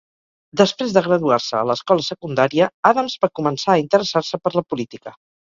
[0.61, 5.17] Després de graduar-se a l'escola secundària, Adams va començar a interessar-se per la política.